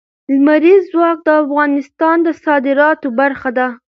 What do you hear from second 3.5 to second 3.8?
ده.